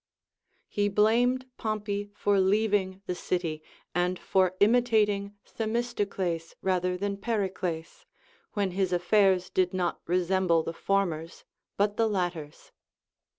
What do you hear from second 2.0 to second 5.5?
for leaving the city, and for imitating